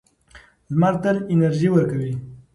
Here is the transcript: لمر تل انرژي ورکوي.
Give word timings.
لمر 0.71 0.93
تل 1.03 1.17
انرژي 1.33 1.69
ورکوي. 1.71 2.11